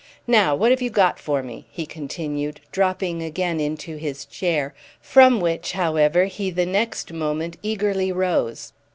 Now 0.25 0.55
what 0.55 0.71
have 0.71 0.81
you 0.81 0.89
got 0.89 1.19
for 1.19 1.43
me?" 1.43 1.67
he 1.69 1.85
continued, 1.85 2.59
dropping 2.71 3.21
again 3.21 3.59
into 3.59 3.97
his 3.97 4.25
chair, 4.25 4.73
from 4.99 5.39
which, 5.39 5.73
however, 5.73 6.25
he 6.25 6.49
the 6.49 6.65
next 6.65 7.13
moment 7.13 7.57
eagerly 7.61 8.11
rose. 8.11 8.73